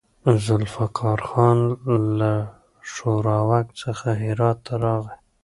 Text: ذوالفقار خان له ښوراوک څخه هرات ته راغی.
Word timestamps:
ذوالفقار 0.45 1.19
خان 1.29 1.57
له 2.19 2.33
ښوراوک 2.91 3.67
څخه 3.81 4.07
هرات 4.23 4.57
ته 4.65 4.73
راغی. 4.83 5.15